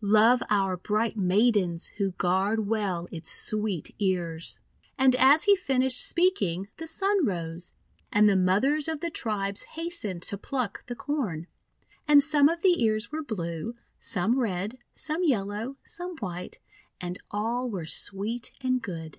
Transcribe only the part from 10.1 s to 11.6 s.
to pluck the Corn.